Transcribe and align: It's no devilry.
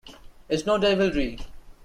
It's 0.49 0.65
no 0.65 0.79
devilry. 0.79 1.37